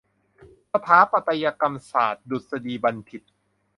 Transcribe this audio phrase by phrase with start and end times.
[0.71, 3.23] สถาปัตยกรรมศาสตรดุษฎีบัณฑิต